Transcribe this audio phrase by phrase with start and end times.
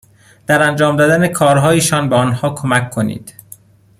[0.47, 3.33] در انجام دادن کارهایشان به آنها کمک کنید.